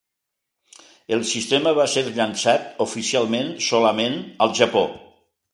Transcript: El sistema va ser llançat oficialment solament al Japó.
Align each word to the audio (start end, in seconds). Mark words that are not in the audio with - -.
El 1.17 1.21
sistema 1.31 1.73
va 1.81 1.85
ser 1.97 2.03
llançat 2.17 2.83
oficialment 2.89 3.55
solament 3.69 4.21
al 4.47 4.57
Japó. 4.63 4.87